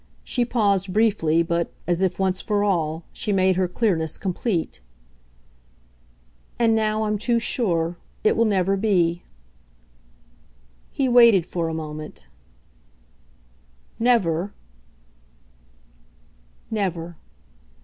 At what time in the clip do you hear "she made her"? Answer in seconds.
3.13-3.67